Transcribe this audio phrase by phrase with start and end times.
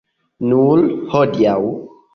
[0.53, 0.81] Nur
[1.13, 1.63] hodiaŭ.